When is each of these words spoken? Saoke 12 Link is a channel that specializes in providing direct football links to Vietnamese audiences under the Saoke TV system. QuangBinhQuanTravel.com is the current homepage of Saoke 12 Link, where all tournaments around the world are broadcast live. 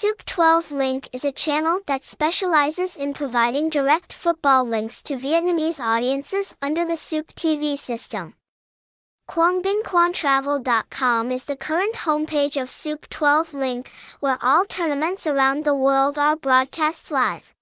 Saoke 0.00 0.24
12 0.24 0.72
Link 0.72 1.08
is 1.12 1.26
a 1.26 1.30
channel 1.30 1.80
that 1.86 2.04
specializes 2.04 2.96
in 2.96 3.12
providing 3.12 3.68
direct 3.68 4.14
football 4.14 4.64
links 4.64 5.02
to 5.02 5.18
Vietnamese 5.18 5.78
audiences 5.78 6.54
under 6.62 6.86
the 6.86 6.96
Saoke 6.96 7.34
TV 7.34 7.76
system. 7.76 8.32
QuangBinhQuanTravel.com 9.28 11.30
is 11.30 11.44
the 11.44 11.54
current 11.54 11.96
homepage 11.96 12.56
of 12.56 12.70
Saoke 12.70 13.10
12 13.10 13.52
Link, 13.52 13.90
where 14.20 14.38
all 14.40 14.64
tournaments 14.64 15.26
around 15.26 15.66
the 15.66 15.74
world 15.74 16.16
are 16.16 16.34
broadcast 16.34 17.10
live. 17.10 17.54